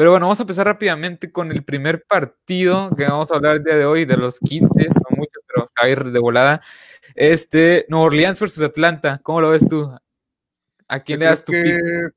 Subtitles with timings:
[0.00, 3.64] Pero bueno, vamos a empezar rápidamente con el primer partido que vamos a hablar el
[3.64, 6.62] día de hoy, de los 15, son muchos, pero a ir de volada.
[7.14, 9.94] Este, Nueva Orleans versus Atlanta, ¿cómo lo ves tú?
[10.88, 12.14] ¿A quién le das tu pick?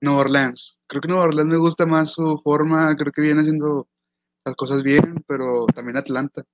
[0.00, 0.78] Nueva Orleans.
[0.86, 3.86] Creo que Nueva Orleans me gusta más su forma, creo que viene haciendo
[4.46, 6.44] las cosas bien, pero también Atlanta.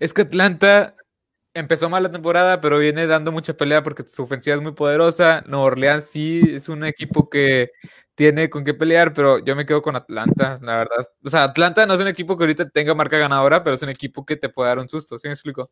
[0.00, 0.96] Es que Atlanta
[1.58, 5.42] empezó mal la temporada, pero viene dando mucha pelea porque su ofensiva es muy poderosa.
[5.46, 7.70] Nueva Orleans sí es un equipo que
[8.14, 11.08] tiene con qué pelear, pero yo me quedo con Atlanta, la verdad.
[11.24, 13.90] O sea, Atlanta no es un equipo que ahorita tenga marca ganadora, pero es un
[13.90, 15.70] equipo que te puede dar un susto, ¿sí me explico?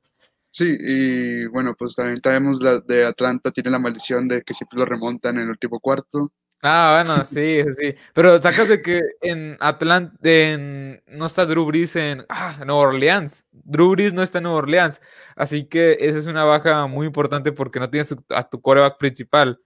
[0.50, 4.78] Sí, y bueno, pues también sabemos la de Atlanta tiene la maldición de que siempre
[4.78, 6.32] lo remontan en el último cuarto.
[6.62, 7.94] Ah, bueno, sí, sí.
[8.14, 13.44] Pero sacas de que en Atlanta, en, no está Drew Brees en ah, Nueva Orleans.
[13.52, 15.00] Drew Brees no está en Nueva Orleans.
[15.36, 19.60] Así que esa es una baja muy importante porque no tienes a tu coreback principal.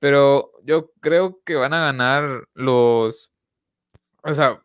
[0.00, 3.32] Pero yo creo que van a ganar los.
[4.22, 4.62] O sea,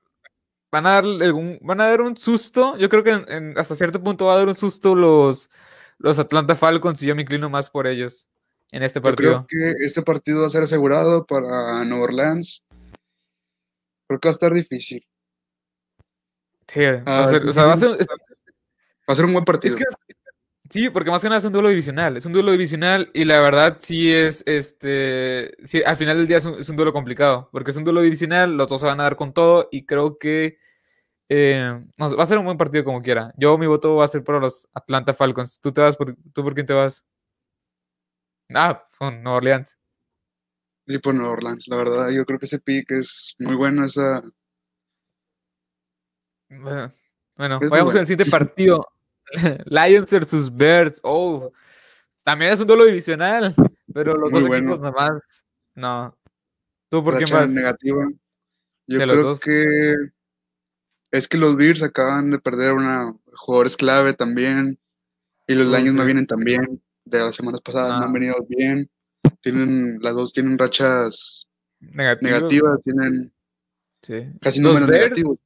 [0.72, 2.78] van a dar algún, van a dar un susto.
[2.78, 5.50] Yo creo que hasta cierto punto va a dar un susto los,
[6.00, 8.28] los Atlanta Falcons y yo me inclino más por ellos
[8.72, 9.46] en este partido.
[9.48, 12.64] creo que este partido va a ser asegurado para Nueva Orleans.
[14.08, 15.06] Creo que va a estar difícil.
[16.68, 17.98] Sí, va, a ser, o sea, va, a ser, va
[19.08, 19.76] a ser un buen partido.
[20.70, 22.18] sí, porque más que nada es un duelo divisional.
[22.18, 26.38] Es un duelo divisional y la verdad sí es, este, sí, al final del día
[26.38, 29.00] es un, es un duelo complicado, porque es un duelo divisional, los dos se van
[29.00, 30.60] a dar con todo y creo que
[31.28, 33.34] eh, va a ser un buen partido como quiera.
[33.38, 35.60] Yo mi voto va a ser para los Atlanta Falcons.
[35.60, 37.06] ¿Tú te vas por, tú por quién te vas?
[38.54, 39.78] Ah, con Nueva Orleans.
[40.86, 44.24] Y por Nueva Orleans, la verdad, yo creo que ese pick es muy bueno, esa...
[46.50, 48.88] Bueno, vayamos con el siguiente partido.
[49.66, 51.00] Lions versus Bears.
[51.04, 51.52] Oh,
[52.24, 53.54] también es un duelo divisional,
[53.94, 55.46] pero los dos equipos nada más.
[55.76, 56.18] No.
[56.90, 57.52] ¿Tú por quién vas?
[57.52, 58.10] Negativa.
[58.88, 59.94] Yo creo que
[61.12, 64.80] es que los Bears acaban de perder una jugadores clave también
[65.48, 68.90] y los Lions no vienen tan bien de las semanas pasadas no han venido bien.
[69.42, 71.48] Tienen, las dos tienen rachas
[71.80, 73.34] negativas, tienen
[74.42, 75.38] casi números negativos.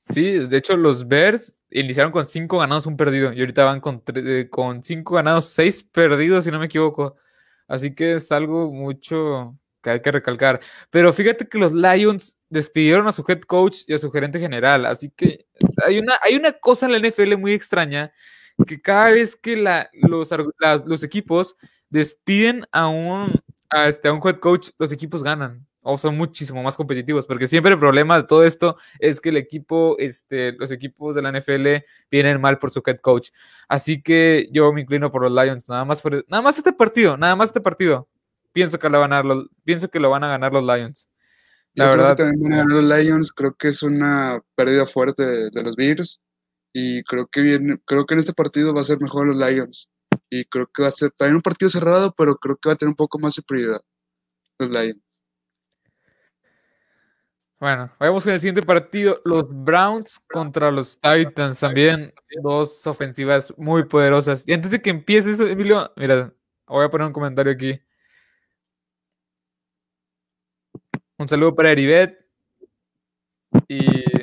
[0.00, 4.02] Sí, de hecho los Bears iniciaron con cinco ganados, un perdido, y ahorita van con,
[4.14, 7.16] eh, con cinco ganados, seis perdidos, si no me equivoco.
[7.66, 10.60] Así que es algo mucho que hay que recalcar.
[10.90, 14.86] Pero fíjate que los Lions despidieron a su head coach y a su gerente general.
[14.86, 15.46] Así que
[15.86, 18.12] hay una, hay una cosa en la NFL muy extraña
[18.66, 20.30] que cada vez que la, los,
[20.86, 21.56] los equipos
[21.90, 26.62] despiden a un, a, este, a un head coach, los equipos ganan o son muchísimo
[26.62, 30.70] más competitivos, porque siempre el problema de todo esto es que el equipo, este, los
[30.70, 33.28] equipos de la NFL vienen mal por su head coach.
[33.68, 37.18] Así que yo me inclino por los Lions, nada más por, nada más este partido,
[37.18, 38.08] nada más este partido.
[38.52, 41.06] Pienso que lo van a ganar los, pienso que lo van a ganar los Lions.
[41.74, 42.16] La verdad.
[42.16, 45.76] también van a ganar los Lions, creo que es una pérdida fuerte de, de los
[45.76, 46.22] Bears
[46.74, 49.88] y creo que viene, creo que en este partido va a ser mejor los Lions.
[50.28, 52.76] Y creo que va a ser también un partido cerrado, pero creo que va a
[52.76, 53.80] tener un poco más de prioridad
[54.58, 55.00] los Lions.
[57.60, 59.22] Bueno, vamos con el siguiente partido.
[59.24, 61.60] Los Browns contra los Titans.
[61.60, 64.46] También dos ofensivas muy poderosas.
[64.46, 66.34] Y antes de que empieces, Emilio, mira,
[66.66, 67.80] voy a poner un comentario aquí.
[71.16, 72.18] Un saludo para Heribet.
[73.68, 74.13] Y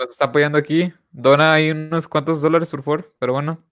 [0.00, 0.92] nos está apoyando aquí.
[1.10, 3.14] Dona ahí unos cuantos dólares, por favor.
[3.18, 3.62] Pero bueno.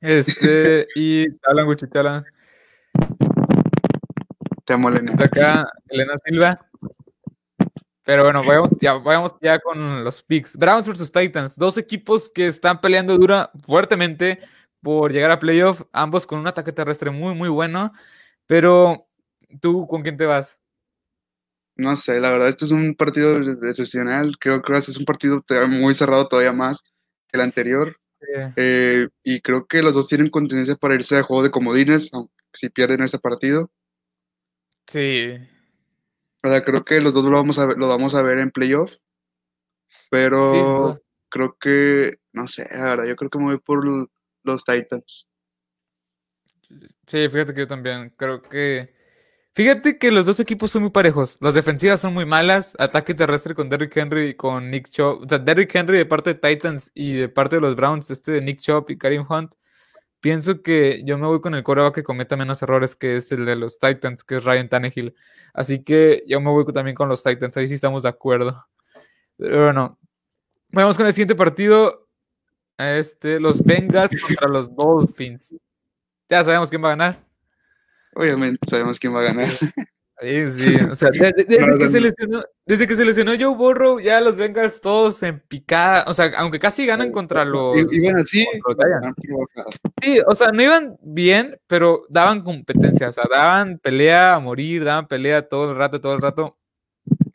[0.00, 2.24] Este, y hablan, Gucci, te hablan.
[4.64, 5.10] Te amo, Elena.
[5.10, 6.66] Está acá Elena Silva.
[8.04, 10.56] Pero bueno, vayamos ya, vayamos ya con los picks.
[10.56, 11.56] Browns versus Titans.
[11.56, 14.40] Dos equipos que están peleando dura fuertemente
[14.80, 15.82] por llegar a playoff.
[15.92, 17.92] Ambos con un ataque terrestre muy, muy bueno.
[18.46, 19.08] Pero,
[19.60, 20.61] ¿tú con quién te vas?
[21.74, 23.36] No sé, la verdad, este es un partido
[23.68, 24.38] excepcional.
[24.38, 26.82] Creo que es un partido muy cerrado todavía más
[27.28, 27.96] que el anterior.
[28.56, 32.32] Eh, y creo que los dos tienen contendencia para irse a juego de comodines, aunque
[32.54, 33.70] si pierden ese partido.
[34.86, 35.36] Sí.
[36.44, 38.50] O sea, creo que los dos lo vamos a ver, lo vamos a ver en
[38.50, 38.96] playoff.
[40.10, 43.84] Pero creo que, no sé, ahora yo creo que me voy por
[44.44, 45.26] los Titans.
[47.06, 48.94] Sí, fíjate que yo también creo que
[49.54, 51.36] Fíjate que los dos equipos son muy parejos.
[51.40, 52.74] Las defensivas son muy malas.
[52.78, 55.24] Ataque terrestre con Derrick Henry y con Nick Chop.
[55.24, 58.32] O sea, Derrick Henry de parte de Titans y de parte de los Browns, este
[58.32, 59.54] de Nick Chop y Karim Hunt.
[60.20, 63.44] Pienso que yo me voy con el coreback que cometa menos errores, que es el
[63.44, 65.14] de los Titans, que es Ryan Tannehill.
[65.52, 67.56] Así que yo me voy también con los Titans.
[67.56, 68.66] Ahí sí estamos de acuerdo.
[69.36, 69.98] Pero bueno,
[70.70, 72.08] vamos con el siguiente partido.
[72.78, 75.54] Este, los Bengals contra los Dolphins.
[76.28, 77.31] Ya sabemos quién va a ganar.
[78.14, 79.58] Obviamente sabemos quién va a ganar.
[80.22, 84.20] Sí, sí, o sea, desde, que se lesionó, desde que se lesionó Joe Burrow, ya
[84.20, 87.76] los Bengals todos en picada, o sea, aunque casi ganan contra los...
[87.92, 88.46] Iban así.
[90.00, 94.84] sí, o sea, no iban bien, pero daban competencia, o sea, daban pelea a morir,
[94.84, 96.56] daban pelea todo el rato, todo el rato.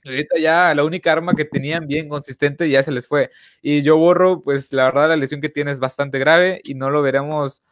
[0.05, 3.29] Ahorita ya la única arma que tenían bien consistente ya se les fue.
[3.61, 6.89] Y Joe Burrow, pues la verdad la lesión que tiene es bastante grave y no
[6.89, 7.63] lo veremos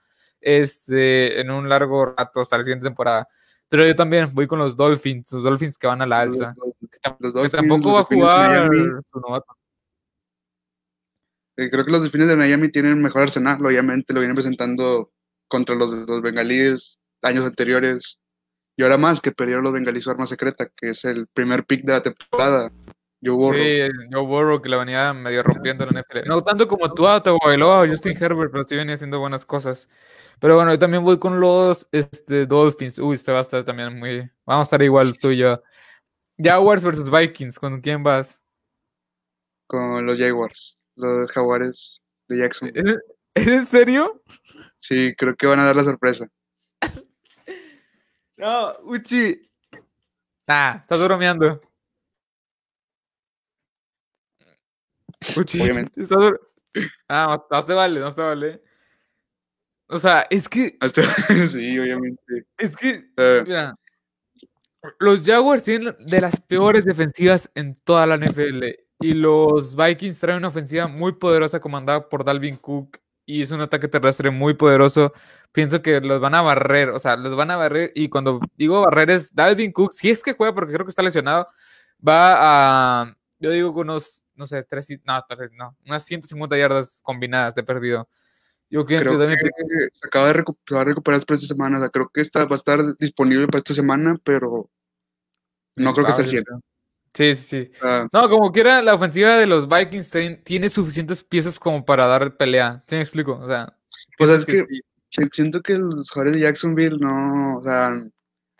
[0.45, 3.27] este, en un largo rato hasta la siguiente temporada.
[3.67, 6.55] Pero yo también voy con los Dolphins, los Dolphins que van a la alza.
[6.91, 8.69] que, tampoco va a jugar
[11.55, 15.11] creo que los Delfines de Miami tienen mejor arsenal, obviamente lo vienen presentando
[15.47, 18.19] contra los, los bengalíes años anteriores.
[18.77, 21.85] Y ahora más que perdieron los bengalíes su arma secreta, que es el primer pick
[21.85, 22.71] de la temporada.
[23.25, 23.61] Joe Burrow.
[23.61, 26.27] Sí, Joe Burrow que la venía medio rompiendo en la NFL.
[26.27, 29.89] No tanto como tú, o Justin Herbert, pero sí venía haciendo buenas cosas.
[30.39, 32.99] Pero bueno, yo también voy con los este, Dolphins.
[32.99, 34.29] Uy, este va a estar también muy.
[34.45, 35.61] Vamos a estar igual tú y yo.
[36.37, 38.43] Jaguars versus Vikings, ¿con quién vas?
[39.67, 42.71] Con los Jaguars, los Jaguares de Jackson.
[42.75, 44.21] ¿Es, en serio?
[44.79, 46.27] Sí, creo que van a dar la sorpresa.
[48.37, 49.49] no, Uchi.
[50.47, 51.59] Ah, estás bromeando.
[54.41, 56.01] Uchi, Obviamente.
[56.01, 56.33] Estás...
[57.07, 58.61] Ah, no te vale, no te vale.
[59.87, 60.77] O sea, es que.
[61.51, 62.45] sí, obviamente.
[62.57, 63.05] Es que,
[63.45, 63.75] mira,
[64.99, 68.63] los Jaguars tienen de las peores defensivas en toda la NFL.
[69.01, 72.97] Y los Vikings traen una ofensiva muy poderosa comandada por Dalvin Cook.
[73.25, 75.13] Y es un ataque terrestre muy poderoso.
[75.51, 76.89] Pienso que los van a barrer.
[76.89, 77.91] O sea, los van a barrer.
[77.95, 79.93] Y cuando digo barrer es Dalvin Cook.
[79.93, 81.47] Si es que juega, porque creo que está lesionado.
[82.07, 83.15] Va a.
[83.39, 84.89] Yo digo con unos, no sé, tres.
[85.03, 85.23] No,
[85.53, 85.77] no.
[85.85, 88.07] Unas 150 yardas combinadas de perdido.
[88.69, 89.35] Yo creo, que,
[89.93, 91.77] se acaba de recuperar, para esta semana.
[91.77, 94.69] O sea, creo que esta va a estar disponible para esta semana, pero
[95.75, 96.59] no creo que sea cierto.
[97.13, 97.71] Sí, sí, sí.
[98.11, 100.11] no, como quiera, la ofensiva de los Vikings
[100.43, 102.83] tiene suficientes piezas como para dar pelea.
[102.87, 103.39] ¿Sí me explico?
[103.39, 103.77] O sea,
[104.17, 104.65] pues es que,
[105.31, 107.91] siento que los jugadores de Jacksonville no, o sea,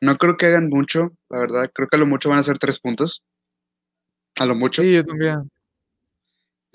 [0.01, 1.71] no creo que hagan mucho, la verdad.
[1.73, 3.23] Creo que a lo mucho van a ser tres puntos.
[4.37, 4.81] A lo mucho.
[4.81, 5.49] Sí, yo también.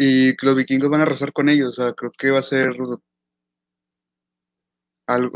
[0.02, 1.78] Y los vikingos van a arrasar con ellos.
[1.78, 2.98] O sea, creo que va a ser o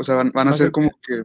[0.03, 1.21] sea, van, a ser como que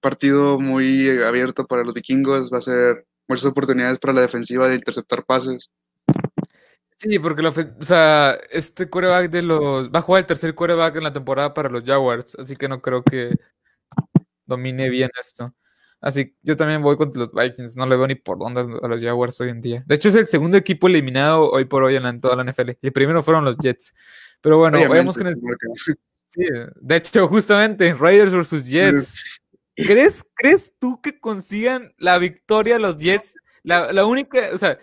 [0.00, 4.76] partido muy abierto para los vikingos, va a ser muchas oportunidades para la defensiva de
[4.76, 5.70] interceptar pases.
[6.96, 11.04] Sí, porque o sea, este quarterback de los va a jugar el tercer quarterback en
[11.04, 13.34] la temporada para los Jaguars, así que no creo que
[14.46, 15.54] domine bien esto.
[16.02, 19.00] Así yo también voy contra los Vikings, no le veo ni por dónde a los
[19.00, 19.84] Jaguars hoy en día.
[19.86, 22.70] De hecho, es el segundo equipo eliminado hoy por hoy en, toda la NFL.
[22.70, 23.94] Y el primero fueron los Jets.
[24.40, 25.36] Pero bueno, veamos que en el,
[26.26, 26.44] Sí,
[26.80, 29.42] de hecho, justamente, Raiders versus Jets.
[29.76, 33.34] ¿Crees, ¿Crees tú que consigan la victoria los Jets?
[33.62, 34.78] La, única, o sea,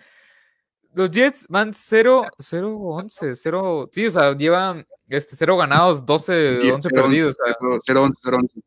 [0.94, 6.72] los Jets van 0, 0, 11, 0, sí, o sea, llevan este, 0 ganados, 12,
[6.72, 7.36] 11 perdidos.
[7.84, 8.60] 0, 11, 0, 11.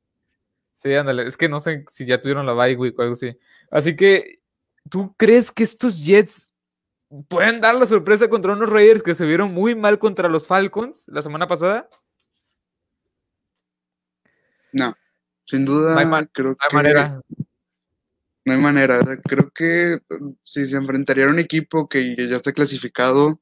[0.74, 3.38] Sí, ándale, es que no sé si ya tuvieron la bye week o algo así.
[3.72, 4.42] Así que,
[4.90, 6.52] ¿tú crees que estos Jets
[7.28, 11.06] pueden dar la sorpresa contra unos Raiders que se vieron muy mal contra los Falcons
[11.08, 11.88] la semana pasada?
[14.72, 14.96] No,
[15.46, 15.96] sin duda,
[16.34, 16.76] creo que.
[16.76, 17.22] manera.
[18.46, 19.00] No hay manera.
[19.24, 23.40] Creo que mm, si se enfrentaría a un equipo que ya está clasificado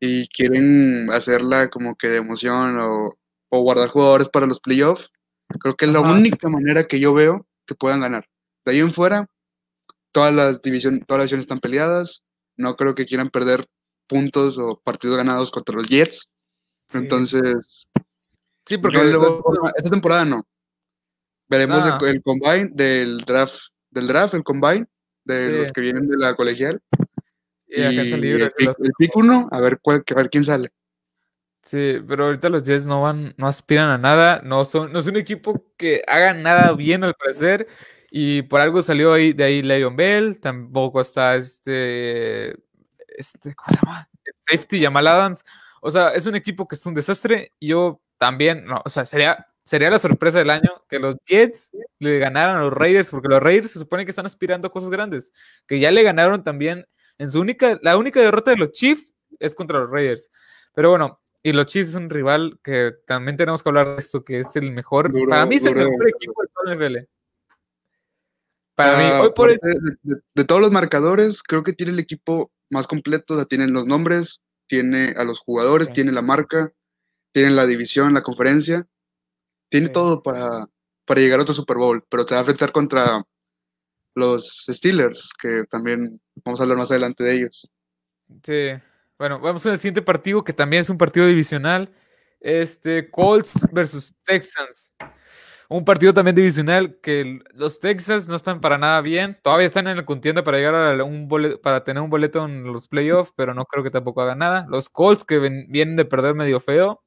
[0.00, 3.18] y quieren hacerla como que de emoción o,
[3.50, 5.10] guardar jugadores para los playoffs,
[5.60, 8.26] creo que es la única manera que yo veo que puedan ganar.
[8.64, 9.26] De ahí en fuera,
[10.12, 12.22] todas las divisiones, todas las divisiones están peleadas.
[12.56, 13.66] No creo que quieran perder
[14.06, 16.28] puntos o partidos ganados contra los Jets.
[16.92, 17.86] Entonces,
[18.68, 18.98] Sí, porque
[19.76, 20.46] esta temporada no.
[21.48, 21.98] Veremos ah.
[22.02, 24.86] el, combine del draft, del draft, el combine
[25.24, 26.78] de los que vienen de la colegial.
[27.66, 28.52] Y, el,
[28.98, 30.70] pick, uno, a ver, cuál, a ver quién sale.
[31.68, 35.06] Sí, pero ahorita los Jets no van, no aspiran a nada, no son, no es
[35.06, 37.68] un equipo que haga nada bien al parecer,
[38.10, 42.52] y por algo salió ahí de ahí Leon Bell, tampoco está este,
[43.06, 44.08] este, ¿cómo se llama?
[44.34, 45.44] Safety, Jamal Adams.
[45.82, 47.52] O sea, es un equipo que es un desastre.
[47.58, 51.72] Y yo también, no, o sea, sería, sería la sorpresa del año que los Jets
[51.98, 54.88] le ganaran a los Raiders, porque los Raiders se supone que están aspirando a cosas
[54.90, 55.32] grandes,
[55.66, 56.86] que ya le ganaron también
[57.18, 60.30] en su única, la única derrota de los Chiefs es contra los Raiders.
[60.74, 64.22] Pero bueno, y los Chiefs es un rival que también tenemos que hablar de esto,
[64.22, 67.08] que es el mejor, para mí es el mejor equipo de todo el NFL.
[68.74, 72.86] Para mí, ah, hoy por de, todos los marcadores, creo que tiene el equipo más
[72.86, 76.70] completo, o sea, tienen los nombres, tiene a los jugadores, tiene la marca,
[77.32, 78.86] tienen la división, la conferencia,
[79.70, 80.68] tiene todo para,
[81.06, 83.24] para llegar a otro Super Bowl, pero te va a enfrentar contra
[84.14, 87.70] los Steelers, que también vamos a hablar más adelante de ellos.
[88.44, 88.72] Sí,
[89.18, 91.92] bueno, vamos al siguiente partido, que también es un partido divisional.
[92.40, 94.92] Este, Colts versus Texans.
[95.68, 99.38] Un partido también divisional que los Texans no están para nada bien.
[99.42, 102.64] Todavía están en la contienda para llegar a un boleto, para tener un boleto en
[102.64, 104.66] los playoffs, pero no creo que tampoco hagan nada.
[104.70, 107.02] Los Colts que vienen de perder medio feo.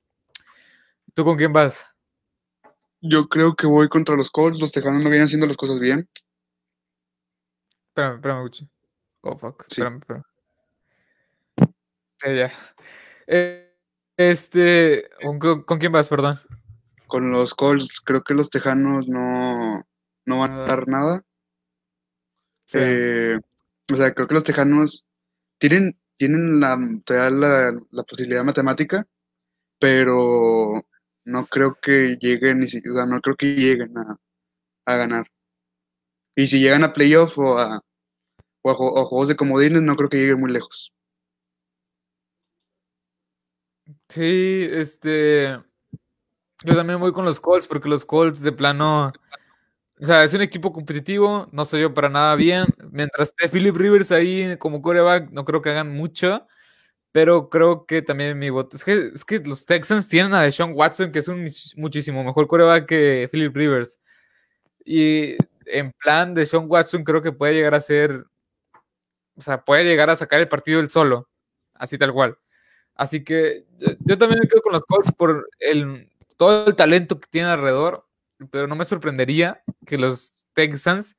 [1.16, 1.88] ¿Tú con quién vas?
[3.02, 4.60] Yo creo que voy contra los Colts.
[4.60, 6.08] Los Tejanos no vienen haciendo las cosas bien.
[7.90, 8.70] Espérame, espérame, Gucci.
[9.24, 9.66] Oh, fuck.
[9.68, 10.31] Espérame, espérame.
[12.26, 12.52] Ya.
[13.28, 13.74] Eh,
[14.18, 15.10] este,
[15.66, 16.40] ¿con, quién vas, perdón?
[17.08, 18.02] Con los Colts.
[18.02, 19.84] Creo que los Tejanos no,
[20.26, 21.24] no van a dar nada.
[22.74, 23.38] Eh,
[23.92, 25.06] o sea, creo que los Tejanos
[25.58, 29.06] tienen, tienen la, la, la posibilidad matemática,
[29.80, 30.86] pero
[31.26, 34.18] no creo que lleguen, ni o sea, no creo que lleguen a,
[34.86, 35.28] a ganar.
[36.36, 37.82] Y si llegan a playoff o a,
[38.62, 40.94] o a, juegos de comodines, no creo que lleguen muy lejos.
[44.12, 45.58] Sí, este.
[46.64, 49.14] Yo también voy con los Colts, porque los Colts de plano.
[50.02, 52.66] O sea, es un equipo competitivo, no se yo para nada bien.
[52.92, 56.48] Mientras esté Philip Rivers ahí como coreback, no creo que hagan mucho.
[57.14, 58.78] Pero creo que también mi voto.
[58.78, 62.48] Es que, es que los Texans tienen a Deshaun Watson, que es un muchísimo mejor
[62.48, 64.00] coreback que Philip Rivers.
[64.86, 65.38] Y
[65.68, 68.26] en plan, de Sean Watson creo que puede llegar a ser,
[69.36, 71.30] o sea, puede llegar a sacar el partido él solo,
[71.76, 72.38] así tal cual.
[72.96, 73.66] Así que
[74.00, 78.06] yo, también me quedo con los Colts por el, todo el talento que tiene alrededor,
[78.52, 81.18] pero no me sorprendería que los Texans,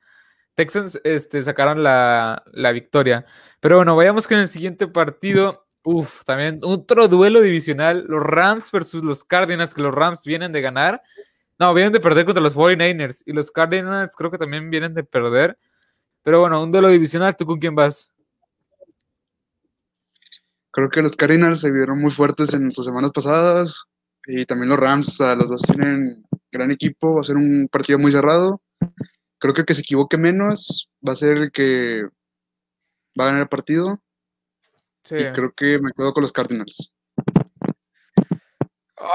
[0.55, 3.27] Texans este, sacaran la, la victoria.
[3.61, 5.67] Pero bueno, vayamos con el siguiente partido.
[5.85, 10.61] Uf, también otro duelo divisional, los Rams versus los Cardinals, que los Rams vienen de
[10.61, 11.03] ganar
[11.63, 13.23] no, vienen de perder contra los 49ers.
[13.25, 15.57] Y los Cardinals creo que también vienen de perder.
[16.23, 18.11] Pero bueno, un duelo divisional, ¿tú con quién vas?
[20.73, 23.85] Creo que los Cardinals se vieron muy fuertes en sus semanas pasadas.
[24.27, 27.15] Y también los Rams, los dos tienen gran equipo.
[27.15, 28.61] Va a ser un partido muy cerrado.
[29.39, 32.05] Creo que el que se equivoque menos va a ser el que
[33.19, 34.03] va a ganar el partido.
[35.05, 35.17] Sí.
[35.17, 36.93] Y creo que me quedo con los Cardinals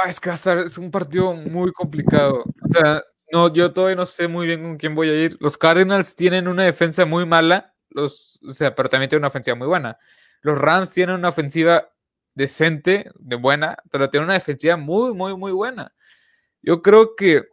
[0.08, 2.44] es que va a estar, es un partido muy complicado.
[2.44, 5.38] O sea, no, yo todavía no sé muy bien con quién voy a ir.
[5.40, 9.56] Los Cardinals tienen una defensa muy mala, los, o sea, pero también tienen una ofensiva
[9.56, 9.98] muy buena.
[10.41, 11.89] Los Rams tienen una ofensiva
[12.34, 15.94] decente, de buena, pero tienen una defensiva muy, muy, muy buena.
[16.62, 17.44] Yo creo que,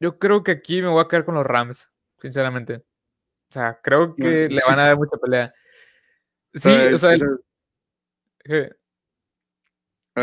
[0.00, 2.76] yo creo que aquí me voy a quedar con los Rams, sinceramente.
[2.76, 5.52] O sea, creo que le van a dar mucha pelea.
[6.54, 7.16] Sí, o sea,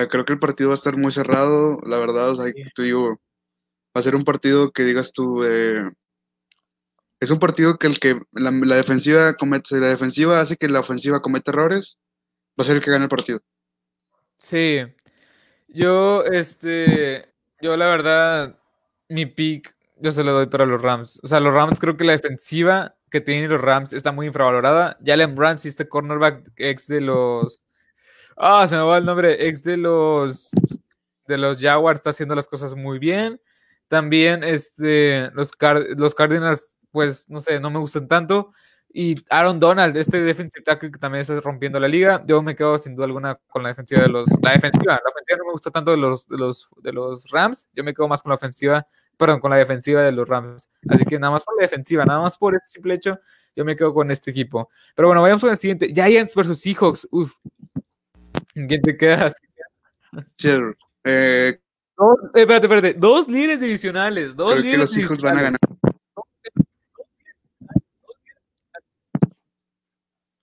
[0.10, 3.20] creo que el partido va a estar muy cerrado, la verdad, o sea, te digo,
[3.96, 5.84] va a ser un partido que digas tú, eh,
[7.20, 11.22] es un partido que el que la, defensiva comete, la defensiva hace que la ofensiva
[11.22, 11.98] cometa errores,
[12.60, 13.40] va a ser el que gane el partido.
[14.38, 14.80] Sí,
[15.68, 18.58] yo, este, yo la verdad,
[19.10, 21.20] mi pick, yo se lo doy para los Rams.
[21.24, 24.98] O sea, los Rams creo que la defensiva que tienen los Rams está muy infravalorada.
[25.04, 27.62] Jalen Ramsey, este cornerback ex de los
[28.42, 29.48] Ah, se me va el nombre.
[29.48, 30.52] Ex de los
[31.28, 33.42] de los Jaguars está haciendo las cosas muy bien.
[33.90, 35.52] También este, los,
[35.98, 38.54] los Cardinals, pues no sé, no me gustan tanto.
[38.92, 42.24] Y Aaron Donald, este defensive tackle que también está rompiendo la liga.
[42.26, 44.28] Yo me quedo sin duda alguna con la defensiva de los.
[44.42, 47.70] La defensiva, la ofensiva no me gusta tanto de los, de los, de los Rams.
[47.74, 50.70] Yo me quedo más con la ofensiva, perdón, con la defensiva de los Rams.
[50.90, 53.20] Así que nada más por la defensiva, nada más por ese simple hecho,
[53.56, 54.70] yo me quedo con este equipo.
[54.96, 55.94] Pero bueno, vayamos con el siguiente.
[55.94, 57.08] Giants versus Seahawks.
[57.12, 57.36] Uf,
[58.54, 59.36] ¿Quién te quedas?
[61.04, 61.60] Eh,
[61.96, 62.94] dos, eh, espérate, espérate.
[62.96, 64.36] Dos líderes divisionales.
[64.36, 65.60] Dos líderes que los van a ganar.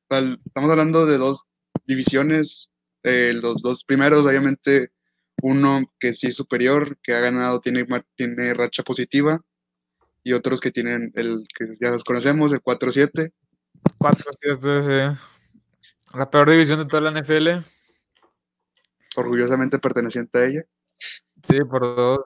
[0.08, 1.44] Estamos hablando de dos
[1.84, 2.70] divisiones.
[3.02, 4.90] Eh, los dos primeros, obviamente,
[5.42, 7.86] uno que sí es superior, que ha ganado, tiene,
[8.16, 9.40] tiene racha positiva,
[10.24, 13.32] y otros que tienen el que ya los conocemos, el 4-7.
[13.98, 15.18] 4-7,
[16.14, 17.64] La peor división de toda la NFL
[19.16, 20.62] orgullosamente perteneciente a ella.
[21.42, 22.24] Sí, por dos.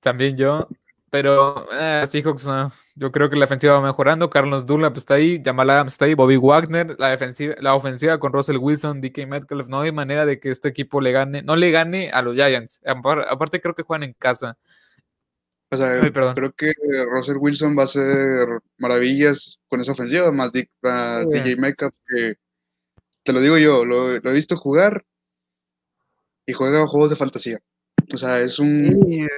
[0.00, 0.68] También yo.
[1.14, 2.44] Pero eh, Seahawks,
[2.96, 4.28] yo creo que la ofensiva va mejorando.
[4.30, 8.32] Carlos Dunlap está ahí, Jamal Adams está ahí, Bobby Wagner, la defensiva, la ofensiva con
[8.32, 9.68] Russell Wilson, DK Metcalf.
[9.68, 12.80] No hay manera de que este equipo le gane, no le gane a los Giants.
[12.84, 14.58] Aparte, creo que juegan en casa.
[15.70, 16.72] O sea, creo que
[17.08, 22.34] Russell Wilson va a hacer maravillas con esa ofensiva, más DJ Metcalf, que
[23.22, 25.04] te lo digo yo, lo he visto jugar
[26.44, 27.60] y juega juegos de fantasía.
[28.12, 29.28] O sea, es un...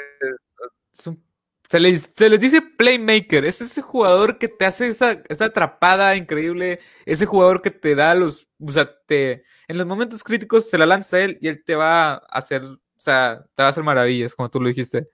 [0.95, 1.26] es un
[1.69, 3.45] Se les, se les dice playmaker.
[3.45, 6.81] Es ese jugador que te hace esa, esa atrapada increíble.
[7.05, 8.49] Ese jugador que te da los.
[8.61, 12.15] O sea, te, en los momentos críticos se la lanza él y él te va
[12.15, 12.63] a hacer.
[12.65, 15.09] O sea, te va a hacer maravillas, como tú lo dijiste.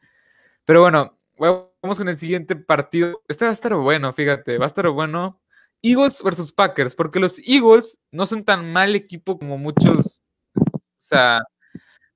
[0.65, 3.23] Pero bueno, vamos con el siguiente partido.
[3.29, 4.59] Este va a estar bueno, fíjate.
[4.59, 5.41] Va a estar bueno.
[5.83, 10.23] Eagles versus Packers, porque los Eagles no son tan mal equipo como muchos.
[10.55, 11.43] O sea,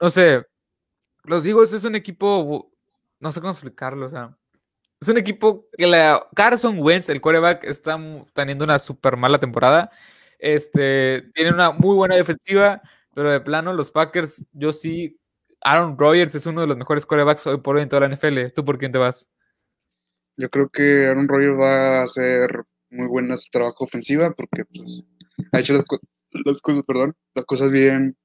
[0.01, 0.45] no sé.
[1.25, 2.71] Los Eagles es un equipo
[3.21, 4.37] no sé cómo explicarlo, o sea,
[5.01, 7.99] es un equipo que la Carson Wentz, el quarterback, está
[8.33, 9.91] teniendo una súper mala temporada.
[10.39, 12.81] Este, tiene una muy buena defensiva,
[13.15, 15.19] pero de plano los Packers, yo sí,
[15.63, 18.53] Aaron Rodgers es uno de los mejores quarterbacks hoy por hoy en toda la NFL.
[18.55, 19.29] ¿Tú por quién te vas?
[20.39, 25.05] Yo creo que Aaron Rodgers va a hacer muy buen trabajo ofensiva porque pues,
[25.53, 25.85] ha hecho las,
[26.45, 28.17] las cosas, perdón, las cosas bien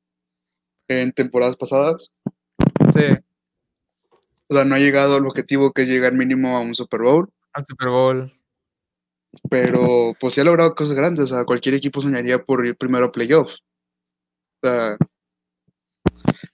[0.87, 2.11] en temporadas pasadas.
[2.93, 3.17] Sí.
[4.51, 7.31] O sea, no ha llegado al objetivo que es llegar mínimo a un Super Bowl.
[7.53, 8.33] Al Super Bowl.
[9.49, 11.31] Pero pues sí ha logrado cosas grandes.
[11.31, 13.63] O sea, cualquier equipo soñaría por ir primero a playoffs.
[14.61, 14.97] O sea,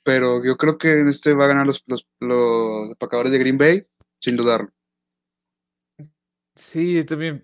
[0.04, 3.88] pero yo creo que en este va a ganar los, los, los de Green Bay,
[4.22, 4.70] sin dudarlo.
[6.54, 7.42] Sí, también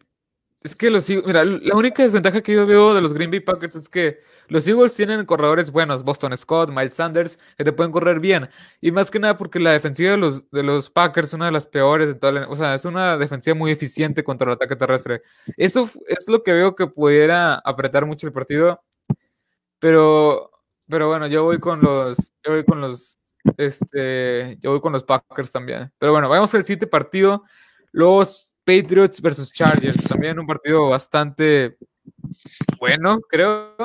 [0.63, 3.41] es que los Eagles, mira, la única desventaja que yo veo de los Green Bay
[3.41, 7.91] Packers es que los Eagles tienen corredores buenos, Boston Scott, Miles Sanders, que te pueden
[7.91, 8.49] correr bien.
[8.79, 11.51] Y más que nada porque la defensiva de los, de los Packers es una de
[11.51, 15.21] las peores de toda O sea, es una defensiva muy eficiente contra el ataque terrestre.
[15.57, 18.81] Eso es lo que veo que pudiera apretar mucho el partido.
[19.79, 20.49] Pero,
[20.87, 23.17] pero bueno, yo voy con los, yo voy con los,
[23.57, 25.91] este, yo voy con los Packers también.
[25.97, 27.43] Pero bueno, vamos al siguiente partido.
[27.91, 31.77] Los Patriots versus Chargers, también un partido bastante
[32.79, 33.75] bueno, creo.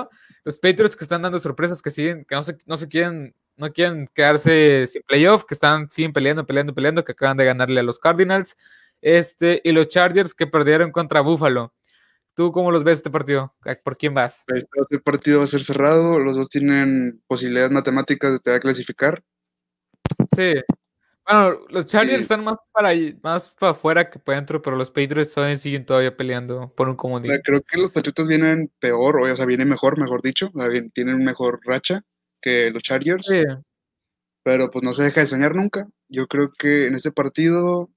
[0.44, 3.72] Los Patriots que están dando sorpresas, que siguen, que no se, no se quieren, no
[3.72, 7.82] quieren quedarse sin playoff, que están, siguen peleando, peleando, peleando, que acaban de ganarle a
[7.82, 8.56] los Cardinals.
[9.00, 11.72] Este, y los Chargers que perdieron contra Buffalo.
[12.34, 13.54] ¿Tú cómo los ves este partido?
[13.82, 14.44] ¿Por quién vas?
[14.48, 19.22] Este partido va a ser cerrado, los dos tienen posibilidades matemáticas de te clasificar.
[20.36, 20.54] Sí,
[21.28, 25.34] bueno, los Chargers están más para más para afuera que para adentro, pero los Patriots
[25.34, 27.32] todavía siguen todavía peleando por un comodín.
[27.44, 30.50] Creo que los Patriots vienen peor, o sea, vienen mejor, mejor dicho,
[30.94, 32.02] tienen mejor racha
[32.40, 33.26] que los Chargers.
[33.26, 33.44] Sí.
[34.42, 35.86] Pero pues no se deja de soñar nunca.
[36.08, 37.90] Yo creo que en este partido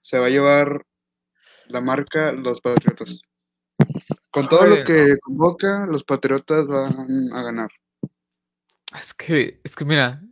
[0.00, 0.86] se va a llevar
[1.66, 3.20] la marca los Patriotas.
[4.30, 7.70] Con todo lo que convoca, los Patriotas van a ganar.
[8.98, 10.22] Es que, es que mira,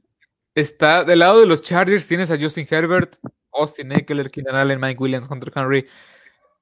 [0.55, 3.17] Está del lado de los Chargers, tienes a Justin Herbert,
[3.53, 5.89] Austin Eckler, Keenan Allen, Mike Williams, Hunter Henry.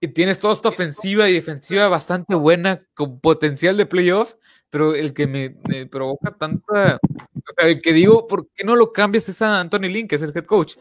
[0.00, 4.34] Y tienes toda esta ofensiva y defensiva bastante buena, con potencial de playoff,
[4.70, 6.96] pero el que me, provoca tanta.
[6.96, 9.28] O sea, el que digo, ¿por qué no lo cambias?
[9.28, 10.76] Es a Anthony Lynn, que es el head coach.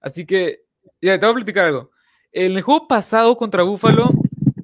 [0.00, 0.62] Así que,
[1.02, 1.90] ya te voy a platicar algo.
[2.30, 4.10] En el juego pasado contra Buffalo,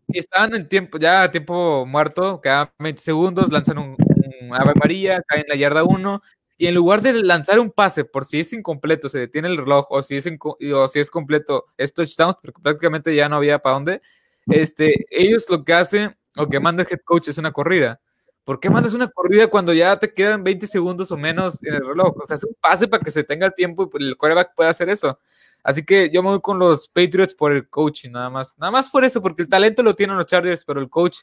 [0.09, 5.43] estaban en tiempo, ya tiempo muerto, quedaban 20 segundos, lanzan un, un Ave María, caen
[5.43, 6.23] en la yarda 1
[6.61, 9.87] y en lugar de lanzar un pase por si es incompleto, se detiene el reloj,
[9.89, 10.29] o si es,
[10.75, 14.03] o si es completo, es touchdown, porque prácticamente ya no había para dónde,
[14.47, 17.99] este, ellos lo que hacen, o que manda el head coach es una corrida.
[18.45, 21.87] ¿Por qué mandas una corrida cuando ya te quedan 20 segundos o menos en el
[21.87, 22.15] reloj?
[22.23, 24.69] O sea, es un pase para que se tenga el tiempo y el quarterback pueda
[24.69, 25.19] hacer eso.
[25.65, 28.59] Así que yo me voy con los Patriots por el coaching, nada más.
[28.59, 31.21] Nada más por eso, porque el talento lo tienen los Chargers, pero el coach,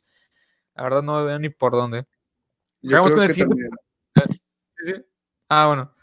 [0.73, 2.07] la verdad no veo ni por dónde.
[2.81, 3.69] Vamos con el siguiente.
[4.77, 4.93] Sí, sí.
[5.49, 5.93] Ah, bueno.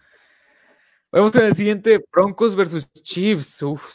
[1.13, 3.63] Vamos en el siguiente, Broncos versus Chiefs.
[3.63, 3.93] Uf,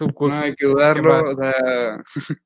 [0.00, 1.32] no hay que dudarlo.
[1.32, 2.04] O sea,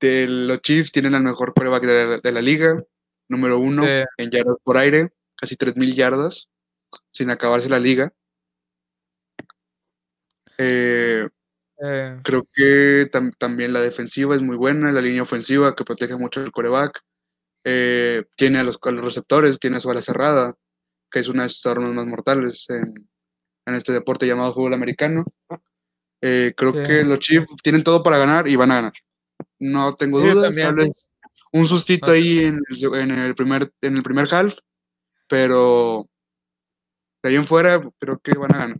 [0.00, 2.82] de los Chiefs tienen el mejor quarterback de, la, liga,
[3.28, 6.48] número uno en yardas por aire, casi 3.000 yardas,
[7.12, 8.12] sin acabarse la liga.
[10.58, 11.26] Eh,
[11.82, 12.20] eh.
[12.22, 16.52] Creo que también la defensiva es muy buena, la línea ofensiva que protege mucho el
[16.52, 17.00] coreback.
[17.64, 20.54] Eh, tiene a los, a los, receptores, tiene a su ala cerrada,
[21.10, 23.08] que es una de sus armas más mortales en,
[23.66, 25.24] este deporte llamado fútbol americano.
[26.20, 28.92] Eh, creo que los Chiefs tienen todo para ganar y van a ganar.
[29.60, 30.90] No tengo dudas, tal vez
[31.52, 34.54] un sustito ahí en el, primer, en el primer half,
[35.28, 36.08] pero
[37.22, 38.78] de ahí en fuera creo que van a ganar.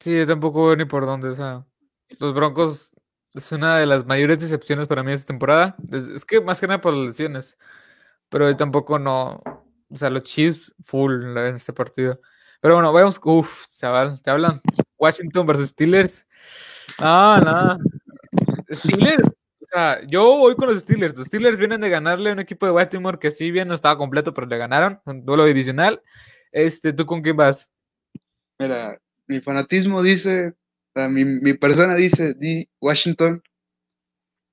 [0.00, 1.28] Sí, yo tampoco veo ni por dónde.
[1.28, 1.64] O sea,
[2.18, 2.92] los Broncos
[3.32, 5.76] es una de las mayores decepciones para mí esta temporada.
[5.90, 7.56] Es, que más que nada por las lesiones.
[8.28, 9.42] Pero yo tampoco no,
[9.88, 12.20] o sea, los Chiefs full en este partido.
[12.60, 13.20] Pero bueno, vamos.
[13.22, 14.60] Uf, chaval, te hablan.
[14.98, 16.26] Washington versus Steelers.
[16.98, 17.78] Ah, nada.
[18.70, 19.28] Steelers.
[19.60, 21.16] O sea, yo voy con los Steelers.
[21.16, 23.98] Los Steelers vienen de ganarle a un equipo de Baltimore que sí bien no estaba
[23.98, 25.00] completo, pero le ganaron.
[25.04, 26.02] Un duelo divisional.
[26.52, 27.70] Este, ¿tú con quién vas?
[28.58, 30.54] Mira, mi fanatismo dice
[31.10, 33.42] mi, mi persona dice di Washington,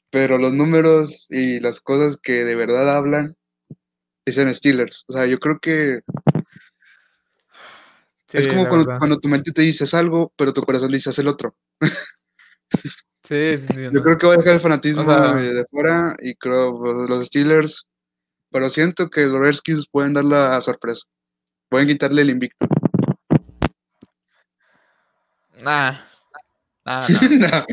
[0.10, 3.36] pero los números y las cosas que de verdad hablan
[4.26, 5.04] dicen Steelers.
[5.08, 6.02] O sea, yo creo que
[8.34, 11.56] es como cuando, tu mente te dice algo, pero tu corazón dice el otro.
[13.24, 13.56] sí,
[13.92, 17.88] Yo creo que voy a dejar el fanatismo de fuera y creo los Steelers,
[18.52, 21.06] pero siento que los Redskins pueden dar la sorpresa.
[21.70, 22.68] Pueden quitarle el invicto.
[25.62, 25.96] Nah.
[26.84, 27.66] Nah, no.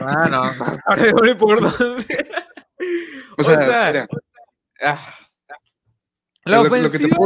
[0.00, 0.42] nah, no.
[0.86, 1.74] Ahora no importa.
[3.36, 4.08] O sea, o sea
[4.82, 4.98] ah.
[6.50, 7.16] La ofensiva...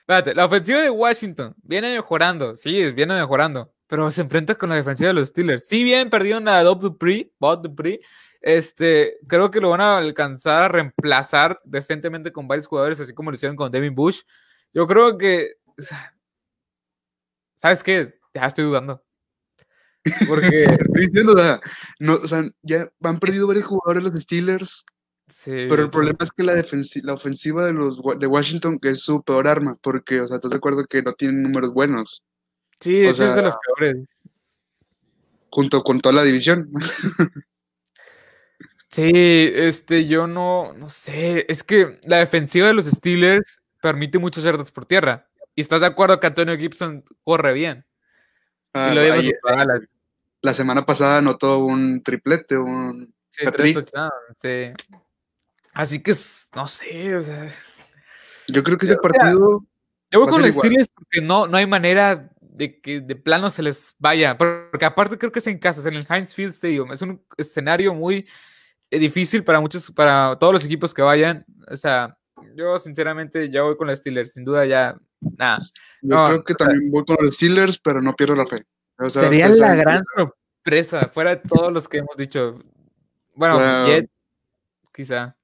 [0.00, 4.76] Espérate, la ofensiva de Washington viene mejorando, sí, viene mejorando, pero se enfrenta con la
[4.76, 5.66] defensiva de los Steelers.
[5.66, 8.00] Si bien perdieron a Bob Dupree, Bob Dupree,
[8.40, 13.32] este, creo que lo van a alcanzar a reemplazar decentemente con varios jugadores, así como
[13.32, 14.22] lo hicieron con Devin Bush.
[14.72, 15.54] Yo creo que,
[17.56, 18.08] ¿sabes qué?
[18.32, 19.02] Ya estoy dudando.
[20.28, 20.66] Porque.
[21.98, 24.84] no, o sea, ya han perdido varios jugadores los Steelers.
[25.44, 26.64] Pero el problema es que la,
[27.02, 30.50] la ofensiva de los de Washington que es su peor arma, porque, o sea, ¿estás
[30.50, 32.22] de acuerdo que no tienen números buenos?
[32.80, 34.08] Sí, es de los peores.
[35.50, 36.70] Junto con toda la división.
[38.88, 44.44] sí, este, yo no, no sé, es que la defensiva de los Steelers permite muchas
[44.44, 45.28] yardas por tierra.
[45.54, 47.84] Y estás de acuerdo que Antonio Gibson corre bien.
[48.74, 48.94] Ah,
[50.42, 53.44] la, semana pasada anotó un triplete, un sí,
[54.36, 54.72] sí.
[55.76, 56.14] Así que,
[56.54, 57.52] no sé, o sea.
[58.48, 59.62] Yo creo que ese partido.
[60.10, 63.62] Yo voy con los Steelers porque no, no hay manera de que de plano se
[63.62, 64.38] les vaya.
[64.38, 66.92] Porque aparte creo que es en casa, es en el Heinz Field Stadium.
[66.92, 68.26] Es un escenario muy
[68.90, 71.44] difícil para muchos, para todos los equipos que vayan.
[71.70, 72.16] O sea,
[72.54, 75.58] yo sinceramente ya voy con los Steelers, sin duda ya, nada.
[76.00, 78.64] Yo creo que también voy con los Steelers, pero no pierdo la fe.
[79.10, 82.58] sería la gran sorpresa, fuera de todos los que hemos dicho.
[83.34, 84.08] Bueno, Jets,
[84.94, 85.35] quizá.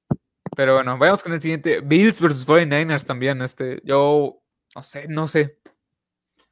[0.54, 1.80] Pero bueno, vayamos con el siguiente.
[1.80, 3.40] Bills versus 49ers también.
[3.42, 4.42] Este, yo
[4.74, 5.58] no sé, no sé.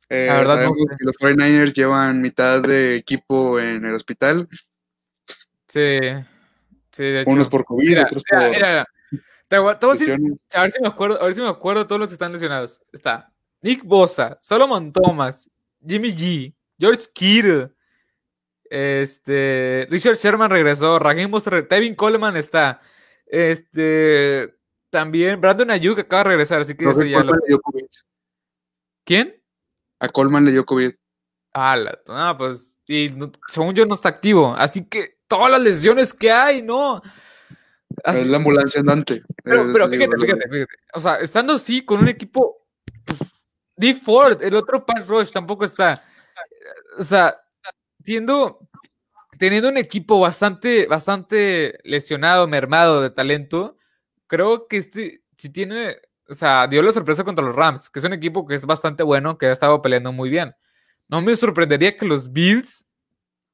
[0.09, 4.49] Eh, la verdad, no que los 49ers llevan mitad de equipo en el hospital.
[5.69, 6.01] Sí.
[6.93, 8.51] sí de Unos por COVID, otros por.
[8.51, 8.87] Mira,
[9.47, 12.33] Te, a, ver si me acuerdo, a ver si me acuerdo todos los que están
[12.33, 12.81] lesionados.
[12.93, 13.33] Está
[13.63, 15.49] Nick Bosa, Solomon Thomas,
[15.87, 17.71] Jimmy G, George Kittle,
[18.71, 22.81] este, Richard Sherman regresó, Raheem Bosa, Tevin Coleman está,
[23.31, 24.55] este,
[24.91, 27.33] también Brandon Ayuk acaba de regresar, así que no, ya lo...
[29.05, 29.41] ¿Quién?
[30.01, 30.93] A Coleman le dio COVID.
[31.53, 33.09] Ah, la, pues, y
[33.49, 37.01] según yo no está activo, así que todas las lesiones que hay, ¿no?
[38.05, 39.23] Es la ambulancia andante.
[39.43, 42.67] Pero, pero fíjate, fíjate, fíjate, o sea, estando así con un equipo,
[43.05, 43.19] pues,
[43.77, 43.95] D.
[43.95, 46.05] Ford, el otro Pass Rush tampoco está,
[46.99, 47.37] o sea,
[48.05, 48.70] siendo
[49.41, 53.79] teniendo un equipo bastante, bastante lesionado, mermado de talento,
[54.27, 55.97] creo que este, si tiene,
[56.29, 59.03] o sea, dio la sorpresa contra los Rams, que es un equipo que es bastante
[59.03, 60.55] bueno, que ha estado peleando muy bien.
[61.09, 62.85] No me sorprendería que los Bills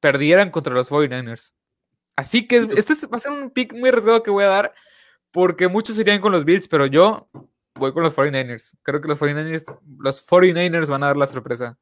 [0.01, 1.53] perdieran contra los 49ers.
[2.17, 4.73] Así que este va a ser un pick muy arriesgado que voy a dar,
[5.31, 7.29] porque muchos irían con los Bills, pero yo
[7.75, 8.75] voy con los 49ers.
[8.83, 11.77] Creo que los 49ers, los 49ers van a dar la sorpresa.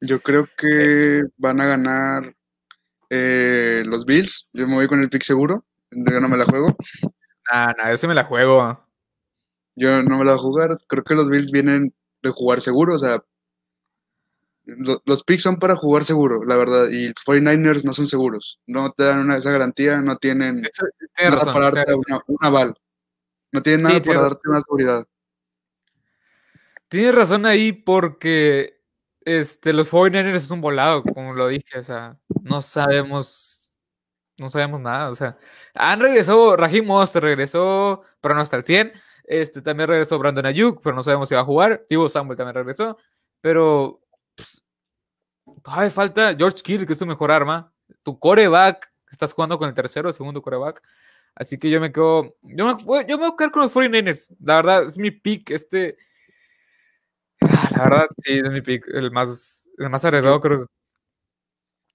[0.00, 2.36] Yo creo que van a ganar
[3.14, 5.66] eh, los Bills, yo me voy con el pick seguro.
[5.90, 6.76] Yo no me la juego.
[7.50, 8.86] Ah, no, ese me la juego.
[9.74, 10.78] Yo no me la voy a jugar.
[10.86, 12.94] Creo que los Bills vienen de jugar seguro.
[12.94, 13.22] O sea,
[14.64, 16.88] los picks son para jugar seguro, la verdad.
[16.90, 18.60] Y 49ers no son seguros.
[18.66, 20.62] No te dan una, esa garantía, no tienen
[21.20, 22.74] nada para darte una, un aval.
[23.50, 25.04] No tienen nada para darte una seguridad.
[26.88, 28.82] Tienes razón ahí porque
[29.24, 33.72] este, los 49ers es un volado, como lo dije, o sea, no sabemos,
[34.38, 35.38] no sabemos nada, o sea,
[35.74, 38.92] han regresado, Rahim Monster regresó, pero no hasta el 100,
[39.24, 42.54] este, también regresó Brandon Ayuk, pero no sabemos si va a jugar, Tibo Samuel también
[42.56, 42.98] regresó,
[43.40, 44.00] pero
[44.36, 44.62] pues,
[45.62, 49.74] todavía falta George Kittle, que es tu mejor arma, tu coreback, estás jugando con el
[49.74, 50.82] tercero o segundo coreback,
[51.34, 54.34] así que yo me quedo, yo me, yo me voy a quedar con los 49ers,
[54.40, 55.96] la verdad, es mi pick, este
[57.40, 60.66] Ah, la verdad, sí, es mi pick, el más, el más arriesgado, creo.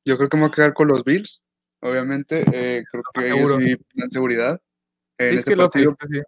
[0.08, 1.42] Yo creo que me voy a quedar con los Bills,
[1.82, 2.46] obviamente.
[2.54, 4.62] Eh, creo que ellos sí dan seguridad.
[5.20, 6.22] sí, es este que lo que dijiste, sí.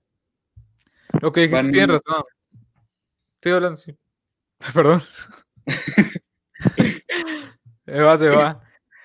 [1.22, 2.24] Lo que dijiste, tienes razón.
[3.36, 3.98] Estoy hablando, sí.
[4.74, 5.02] Perdón.
[7.86, 8.62] se va, se va.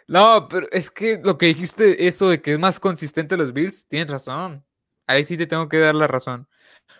[0.08, 3.86] No, pero es que lo que dijiste, eso de que es más consistente los Bills,
[3.86, 4.66] tienes razón.
[5.06, 6.48] Ahí sí te tengo que dar la razón.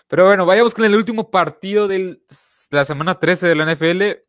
[0.06, 2.20] Pero bueno, vayamos con el último partido de
[2.70, 4.23] la semana 13 de la NFL.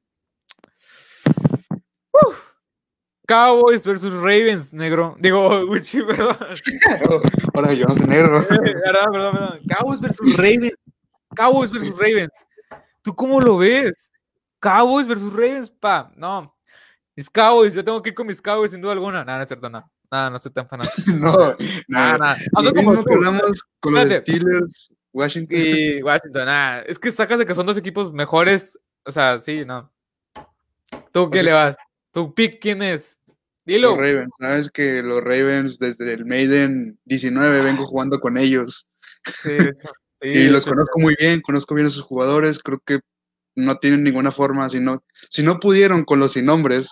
[3.27, 5.15] Cowboys versus Ravens, negro.
[5.19, 6.37] Digo, Uchi, perdón.
[7.53, 8.41] Ahora yo no soy negro.
[8.41, 8.47] Eh,
[8.85, 9.59] perdón, perdón, perdón.
[9.67, 10.77] Cowboys versus Ravens.
[11.35, 12.47] Cowboys versus Ravens.
[13.01, 14.11] ¿Tú cómo lo ves?
[14.59, 16.11] Cowboys versus Ravens, pa.
[16.15, 16.55] No.
[17.15, 19.23] Mis Cowboys, yo tengo que ir con mis Cowboys sin duda alguna.
[19.23, 19.89] Nada, no es cierto, nada.
[20.11, 21.11] Nada, no soy tan fanático.
[21.11, 21.55] no,
[21.87, 22.37] nada, nada.
[22.61, 25.57] Lo como que hablamos con los Steelers, Washington.
[25.57, 26.81] Y Washington, nada.
[26.81, 28.77] Es que sacas de que son dos equipos mejores.
[29.03, 29.91] O sea, sí, no.
[31.11, 31.75] ¿Tú qué le vas?
[32.15, 33.19] ¿Tu pick quién es?
[33.65, 33.89] Dilo.
[33.89, 34.31] Los Ravens.
[34.39, 38.87] Sabes que los Ravens desde el Maiden 19 vengo jugando con ellos.
[39.37, 39.49] Sí,
[40.21, 42.59] y los conozco muy bien, conozco bien a sus jugadores.
[42.59, 43.01] Creo que
[43.55, 46.87] no tienen ninguna forma, si no, si no pudieron con los sin nombres,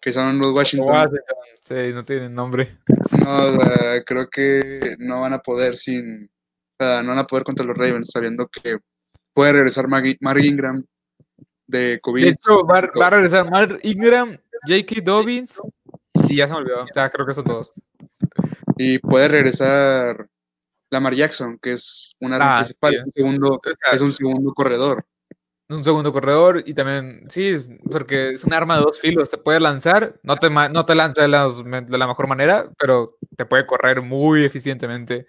[0.00, 1.10] que son los Washington.
[1.62, 2.76] Sí, no tienen nombre.
[3.20, 3.56] No,
[4.04, 6.28] creo que no van a poder sin,
[6.80, 8.78] no van a poder contra los Ravens, sabiendo que
[9.32, 10.84] puede regresar Mark Ingram
[11.66, 12.22] de COVID.
[12.22, 15.00] De hecho, va, a regresar Mark Ingram, J.K.
[15.02, 15.60] Dobbins
[16.28, 16.86] y ya se me olvidó.
[16.94, 17.72] Ya creo que son todos.
[18.76, 20.28] Y puede regresar
[20.90, 23.60] Lamar Jackson, que es una ah, principal, un segundo,
[23.92, 25.04] es un segundo corredor.
[25.68, 29.60] Un segundo corredor y también, sí, porque es un arma de dos filos, te puede
[29.60, 33.66] lanzar, no te, no te lanza de la, de la mejor manera, pero te puede
[33.66, 35.26] correr muy eficientemente.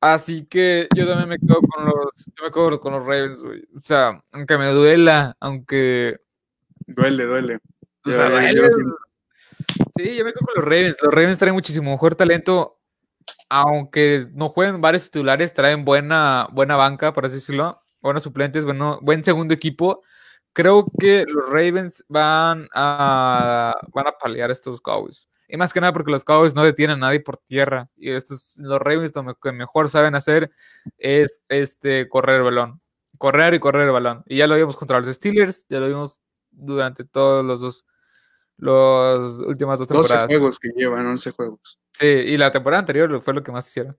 [0.00, 3.42] Así que yo también me quedo con los, yo me quedo con los Ravens,
[3.74, 6.18] O sea, aunque me duela, aunque...
[6.86, 7.58] Duele, duele.
[8.04, 8.12] sí,
[10.16, 10.96] yo me quedo con los Ravens.
[11.02, 12.78] Los Ravens traen muchísimo mejor talento,
[13.48, 19.00] aunque no jueguen varios titulares, traen buena, buena banca, por así decirlo, buenos suplentes, bueno,
[19.02, 20.02] buen segundo equipo.
[20.52, 25.28] Creo que los Ravens van a, van a paliar estos Cowboys.
[25.48, 27.88] Y más que nada porque los Cowboys no detienen a nadie por tierra.
[27.96, 30.50] Y estos, los Ravens lo que mejor saben hacer
[30.98, 32.80] es este, correr el balón.
[33.16, 34.22] Correr y correr el balón.
[34.26, 37.86] Y ya lo vimos contra los Steelers, ya lo vimos durante todos los dos,
[38.58, 40.28] los últimas dos temporadas.
[40.28, 41.78] 12 juegos que llevan, 11 juegos.
[41.92, 43.96] Sí, y la temporada anterior fue lo que más hicieron.